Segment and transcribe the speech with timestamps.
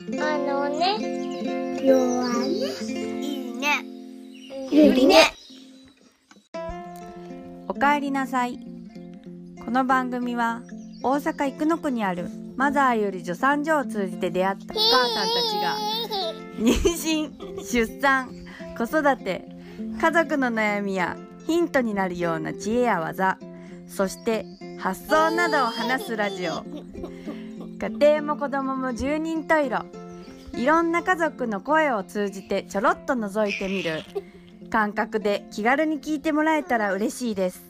[0.00, 0.98] あのね、
[1.80, 2.50] 弱ね。
[3.22, 3.84] いいね。
[4.68, 5.32] ゆりね。
[7.68, 8.58] おかえりなさい。
[9.64, 10.62] この番組は
[11.04, 15.76] 大阪生野区にあるマザーより助産所を通じて出会ったお母さんたちが
[16.58, 18.30] 妊娠、出産、
[18.76, 19.44] 子育て、
[20.00, 21.16] 家族の悩みや
[21.46, 23.38] ヒントになるような知恵や技、
[23.86, 24.44] そして
[24.80, 26.64] 発想などを話すラジオ。
[27.84, 29.84] 家庭も子供も十人十色。
[30.54, 34.02] いろんな家族の声を通じてちょろっと覗いてみる
[34.70, 37.62] 感覚で気軽に聞いてもらえたら嬉しいです。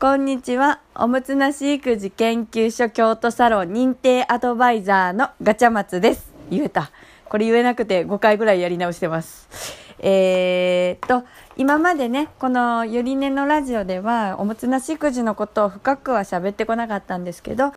[0.00, 0.80] こんにちは。
[0.94, 6.32] おむつなし育児研究所京都サロン認定アドバイザーのガチャマツです。
[6.48, 6.90] 言えた。
[7.28, 9.87] これ言えなくて5回ぐらいやり直してます。
[10.00, 11.26] えー、っと、
[11.56, 17.72] 今までね、このゆりねのラジオでは、おむつなし育児のことを深くは喋ってこなかったんですけど、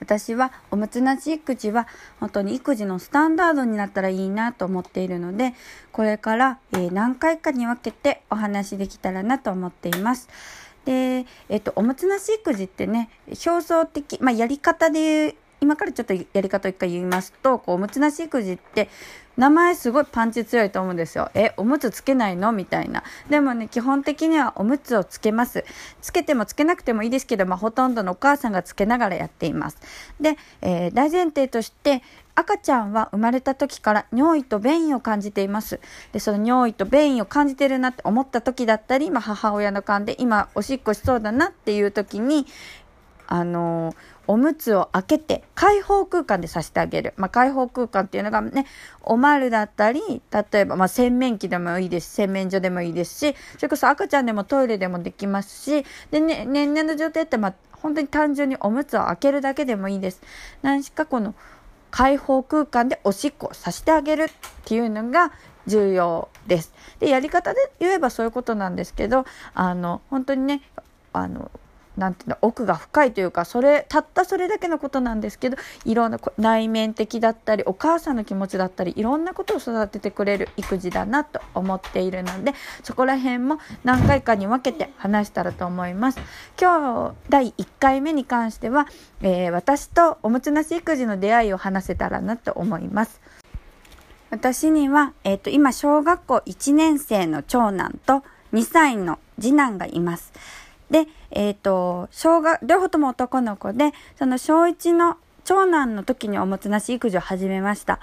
[0.00, 1.86] 私はおむつなし育児は
[2.18, 5.54] 本当に育児のスタンダードになったらいいなと思っているので、
[5.92, 10.28] これから、え何回かに分けてお話できたらなと思っています。
[10.84, 13.10] で、えっと、おむつなし育児ってね、
[13.46, 18.90] 表層的、まあ、やり方で、今からちょっとやり方を一回言いますと、こう、おむつなし育児って、
[19.36, 21.30] 名前すごいパンチ強いと思うんですよ。
[21.32, 22.52] え、おむつつけないの？
[22.52, 23.02] みたいな。
[23.30, 25.64] でもね、基本的にはおむつをつけます。
[26.02, 29.78] つけてもつけなくてもいいですけど、まあ、ほとんどのお母さんがつけながらやっています。
[30.20, 32.02] で、えー大前提として、
[32.34, 35.80] 赤ちゃんは生まれた時から尿意と便意を感じています。
[36.12, 42.46] で、その尿意と便意を感じてるなって思った時だったり、まあ、母親の勘で今おしっこしそうだなっていう時に、
[43.32, 43.94] あの
[44.26, 47.14] おむつを開けて開放空間でさせてあげる。
[47.16, 48.66] まあ、開放空間っていうのがね、
[49.00, 60.20] おまるだったり、例えば、まあ、洗面器でもいいですし、洗面所でもいいですし、それこそ赤ちゃんでもトイレでもできますし、でね、年々の状態って、まあ、本当に単純におむつを開けるだけでもいいです。
[60.60, 61.34] 何しかこの
[61.90, 64.28] 開放空間でおしっこをさせてあげるっ
[64.66, 65.32] ていうのが
[65.66, 66.74] 重要です。
[67.00, 70.60] で、やり方で言えばそういうことなんですけど、あの、本当にね、
[71.14, 71.50] あの、
[71.96, 86.20] なんていうの奥が深いというかそれたったそれだけのことなんですけどいろんな内面的だったりお母さんの気持ちだったりいろんなことを育ててくれる育児だなと思っているのでそこら辺も何回かに分けて話したらと思います
[86.60, 88.86] 今日第1回目に関しては、
[89.20, 93.20] えー私とおむつなし育児の出会いを話せたらなと思います
[94.32, 98.22] 私には、えっ、と、今、小学校1年生の長男と
[98.54, 100.32] 2歳の次男がいます。
[100.92, 107.98] で、えっ、と、小学、両方とも男の子で、その小1の長男の時におもつなし育児を始めました。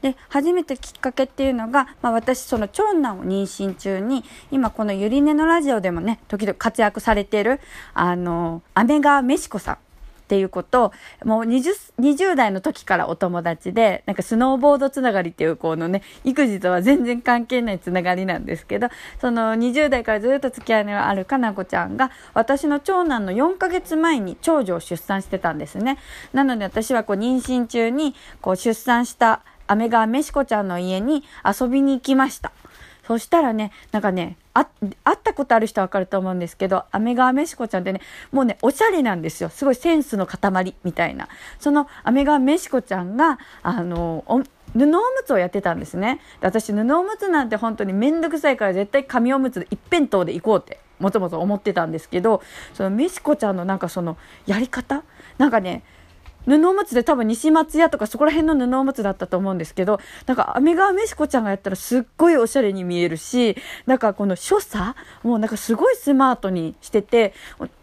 [0.00, 7.60] で、初めてきっかけっていうのが、まあ私、その長男を妊娠中に、今このゆりねのラジオでもね、時々活躍されてる、
[7.92, 9.78] あの、アメガメシコさん。
[10.30, 10.92] っていうこと、
[11.24, 18.90] もう 20, 20代の時からお友達で、なんかスノーボードつながりっていう、このね、育児とは全然関係ないつながりなんですけど、
[19.20, 25.98] その20代からずっと付き合いのあるかなこちゃんが、私の長男の4ヶ月前に長女を出産してたんですね。
[26.32, 29.42] なので私はこう妊娠中に、こう出産した
[29.76, 32.52] 姉川めしこちゃんの家に遊びに行きました。
[33.10, 34.68] そしたらね、なんかね、あ、
[35.02, 38.00] 会ったことある人はわかると思うんですけど、アメガワメシコちゃんってね、
[38.30, 39.48] もうね、おしゃれなんですよ。
[39.48, 41.26] すごいセンスの塊みたいな。
[41.58, 44.44] そのアメガワメシコちゃんが、あの、お布
[44.74, 46.20] おむつをやってたんですね。
[46.40, 52.44] で私、布おむつなんて本当にめんどくさいから絶対紙おむつで一辺倒で行こうって、もともと思ってたんですけど、
[52.74, 55.02] そのメシコちゃんのなんかその、やり方？
[55.36, 55.82] なんかね、
[56.46, 63.56] 布おむつで多分西松屋とかそこら辺の布おむつだったと思うんですけど、なんか、アメガメシコちゃんがやったらすっごいおしゃれに見えるし、
[63.86, 67.34] なんかこの所作もうなんかすごいスマートにしてて、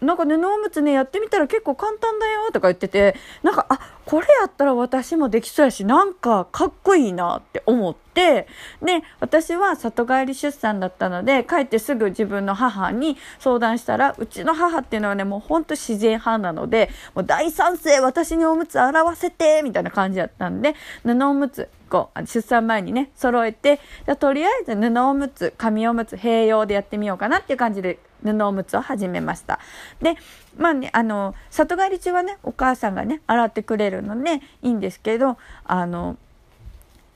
[0.00, 3.80] なんか布おむつね、やってみたら結構簡単だよとか言ってて、なんか、あ、
[4.12, 8.46] これやったら私もできそうやし、なんかかっこいいなって思って、
[8.82, 29.58] で、私は里帰り出産だったので、帰ってすぐ自分の母に相談したら、うちの母っていうのはね、もうほんと自然派なので、もう大賛成、私におむつ洗わせて、みたいな感じだったんで、布おむつ、こう、出産前にね、揃えて、じゃとりあえず布おむつ、紙おむつ、併用でやってみようかなっていう感じで、布おむつを始めました。
[30.00, 30.16] で、
[30.56, 36.16] まあね、あの、里帰り中はね、お母さんがね、洗ってくれるので、いいんですけど、あの、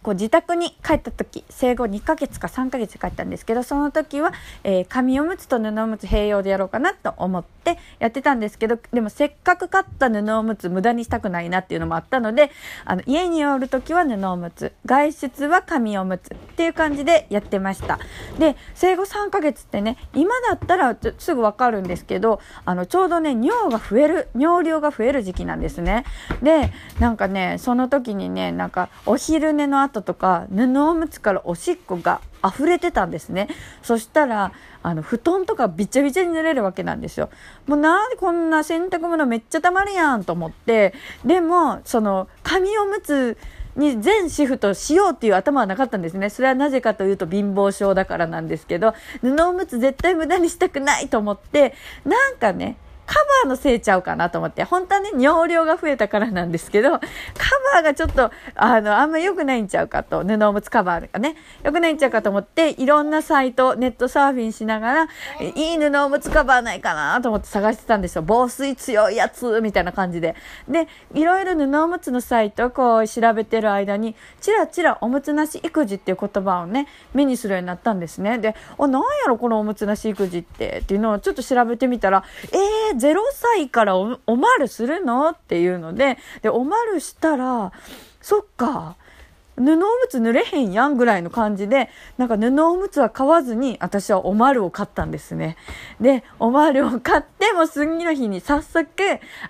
[0.06, 4.32] こう自宅に帰った時生後2ヶ月か3ヶ月帰ったんですけどその時は、
[4.62, 12.52] えー、紙おむつと布おむつ併用でやろうかなと思ってやってたんですけどでもせっかく買った布おむつ無駄にしたくないなっていうのもあったので
[12.84, 17.98] あの家におる時は布おむつ外出は紙おむつっていう感じでやってました。
[18.38, 26.04] で生後3ヶ月ってね今だったらすぐ分かるんですけどあのちょうどね尿が増える尿量が増える時期なんですね。
[26.44, 26.70] で
[27.00, 33.48] なんかねその時にねなんかお昼寝の後とか布おむつからおしっこが溢れてたんですね
[33.82, 34.52] そしたら
[34.82, 37.30] あの布団とかびちゃびちゃに濡れるわけなんですよ
[37.66, 40.94] もうなんでこんな洗濯物めっちゃたまるやんと思って
[41.24, 43.36] でもその紙おむつ
[43.76, 46.30] に全シフトしようっていう頭はなかったんですね。
[46.30, 56.98] それはなぜかというと貧乏症だからなんですけど、布おむつ絶対無駄にしたくないと思って、なんかね、カバーのせいちゃうかなと思って、本当はね、尿量が増えたからなんですけど、カ
[57.74, 65.08] バーがちょっと、あの、あんま良くないんちゃうかと、布おむつカバーがね、良くないんちゃうかと思って、いろんなサイト、ネットサーフィンしながら、
[65.40, 68.24] いい布おむつカバーないかなと思って探してたんですよ。
[68.26, 70.34] 防水強いやつ、みたいな感じで。
[70.68, 78.38] で、いろいろ布おむつのサイトをこう調べてる間に、ちらちらおむつなし育児っていう言葉をね、目にするようになったんですね。
[78.38, 85.30] で、あ、なんやろこのおむつなし育児って、っていうのをちょっと調べてみたら、えー、0歳からおおまるするの？
[85.30, 87.72] っていうので、で、おまるしたら、
[88.20, 88.96] そっか、
[89.56, 91.88] 布おむつ濡れへんやんぐらいの感じで、
[92.18, 95.56] なんか布おむつは買わずに、私はおまるを買ったんですね。
[95.98, 98.86] で、おまるを買って、もう次の日に早速、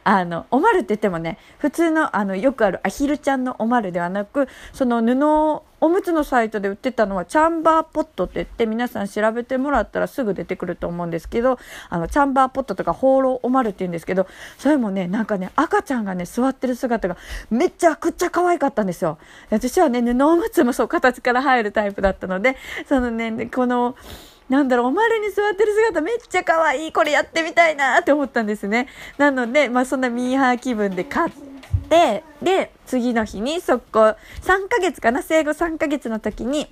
[0.04, 11.58] あの、おまるって言ってもね、普通の、あの、よくあるアヒルちゃんのおまるではなく、その布おむつのサイトで売ってたのはチャンバーポットって言って皆さん調べてもらったらすぐ出てくると思うんですけど
[11.90, 14.26] あのチャンバーポットとか放浪おまるって言うんですけど
[14.58, 17.16] それもねなんかね赤ちゃんがね座ってる姿が
[17.50, 19.18] めちゃくちゃ可愛かったんですよ
[19.50, 22.56] 私はね布おむつもそう形から入るタイプだったので
[22.88, 23.96] そのねこの
[24.48, 26.92] なんだろう、おまるに座ってる姿めっちゃ可愛い。
[26.92, 28.86] これやってみたいなって思ったんですね。
[29.18, 31.32] なので、まあそんなミーハー気分で買っ
[31.86, 34.16] ってで次の日に速攻3
[34.68, 36.68] ヶ月かな生後3ヶ月の時に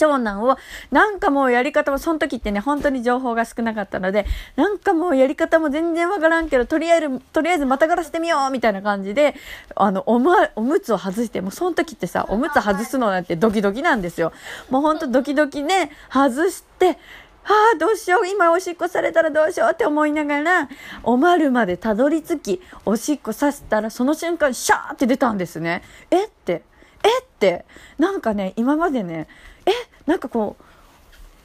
[0.00, 0.56] 長男を
[0.90, 4.24] なんかもうやり方もその時ってね本当に情報が少なかったので
[4.56, 9.34] なんかもうやり方も全然わからんけどとりあえずとりあえずまたがらせてみようみたいな感じで
[9.76, 14.32] あのお,、ま、おむつを外してもうその時ってさおむつ外すのなんてドキドキなんですよ。
[14.70, 16.96] もうほんとドキドキね外して
[17.44, 18.26] ああ、どうしよう。
[18.26, 20.68] 今おしっこされたらどうしようって思いながら、
[21.02, 25.82] おまるまでたどり着き、おしっこさせたら、その瞬間、シャーって出たんですね。
[26.10, 26.62] えって、
[27.02, 27.64] えって、
[27.98, 29.26] なんかね、今までね、
[29.66, 29.70] え、
[30.06, 30.64] なんかこう、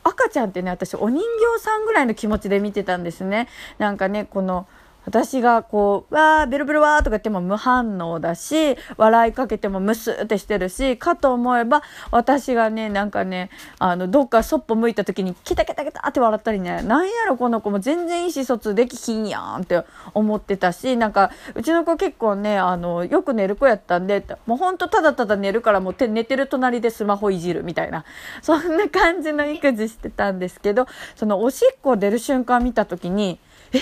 [0.04, 1.20] 赤ちゃんってね、私、お人
[1.58, 3.48] 形さんぐらいの気持ちで見てたんですね。
[3.80, 4.68] なんかね、この、
[5.06, 13.50] 私がこう、わー、ベロベロわーとか言っても無反応だし、笑いかけてもムスってしてるし、かと思えば、私がね、なんかね、
[13.80, 28.06] あの、どっかそっぽ向いた時に、ケタケタケタって笑ったりね、なんやろこの子も全然意思疎通できひんやんって思ってたし、なんか、うちの子結構ね、あの、よく寝る子やったんで、もうほんとただただ寝るからもう寝てる隣でスマホいじるみたいな、
[28.42, 33.40] そんな感じの育児してたんですけど、そのおしっこ出る瞬間見た時に、
[33.74, 33.80] え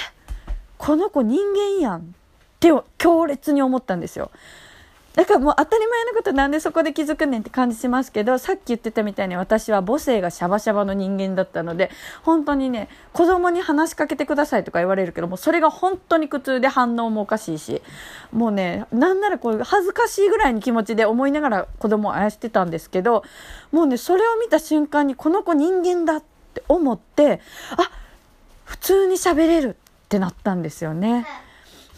[0.83, 2.03] この子人間やんっ
[2.59, 4.31] て強烈に思ったんですよ。
[5.13, 11.89] だからもう当たり前のことなんでそこで気づくねんって感じしますけど、さっき言ってたみたいに私は母性がシャバシャバの人間だったので、
[12.23, 17.81] 本当にね、子供に話しかけてくださいとか言われるけども、それが本当に苦痛で反応もおかしいし、
[18.33, 23.23] もうね、なんならこう恥ずかしいぐらいの気持ちで思いながら子供をあやしてたんですけど、
[23.71, 27.39] もうね、それを見た瞬間にこの子人間だって思って、
[27.77, 27.89] あ、
[28.65, 29.77] 普通に喋れる
[30.13, 31.25] ってなったんですよね。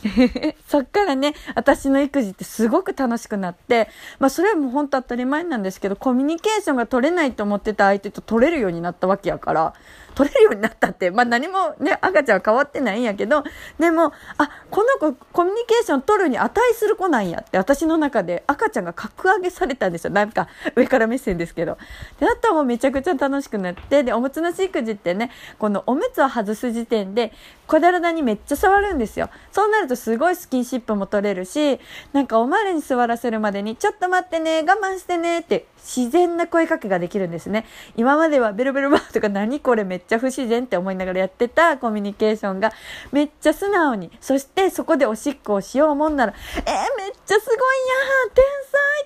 [0.68, 9.74] そっからね、私の育児ってすごく楽しくなって、まあそれはもう本当当たり前なんですけど、コミュニケーションが取れないと思ってた相手と取れるようになったわけやから、
[10.14, 13.44] 取れるようになったって、まあ何もね、赤ちゃんは変わってないんやけど、
[13.80, 20.12] でも、あ、この子コミュニケーション取るに値する子なんやって私の中で赤ちゃんが格上げされたんですよ。
[20.12, 21.78] なんか上から目線ですけど。
[22.20, 27.34] で、あとはもうめちゃくちゃ楽しくなって、で、おむつなし育児ってね、このおむつを外す時点で
[27.68, 29.30] 小体にめっちゃ触るんですよ。
[29.52, 31.80] そうなるとすごいスキンシップも取れるし、
[32.14, 37.66] なんかおまるに座らせるまでに、ちょっと待ってね、我慢してねって自然な声かけができるんですね。
[37.96, 42.72] 今まではベルベルバーとか何これめっちゃ不自然って思いながらやってたコミュニケーションが
[43.12, 48.44] めっちゃ素直に、そしてそこでおしっこをしようもんなら、えー、めっちゃすごいやん天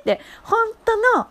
[0.06, 1.28] 才って、本当の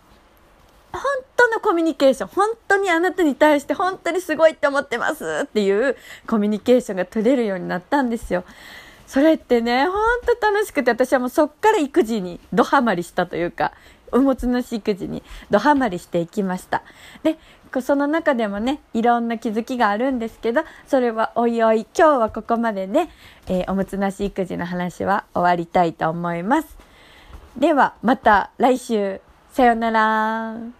[0.90, 1.02] 本
[1.36, 5.96] 当のコミュニケーション、本当にあなたに対して本当にすごいって思ってますっていう
[6.26, 8.44] コミュニケーションが取れるようになったんですよ。
[9.08, 13.72] それってね、ほんと楽しくて、私はもうそっから育児にドハマりしたというか、
[14.12, 16.82] おもつなし育児にドハマりしていきました。
[17.22, 17.38] で、
[17.80, 23.08] その中でもね、いろんな気づきがあるんですけど、それはおいおい、今日はここまでで、
[23.46, 26.76] えー、おむつなし育児の話は終わりたいと思います。
[27.56, 29.22] では、また来週。
[29.52, 30.77] さよなら。